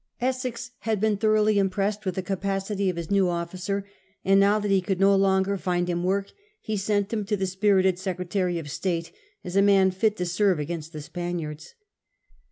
[0.19, 3.85] Essex had been thoroughly impressed with the capacity of his new officer,
[4.25, 7.45] and now that he could no longer find him work he sent him to the
[7.45, 9.11] spirited Secretary of State
[9.43, 11.75] as a man fit to serve against the Spaniards.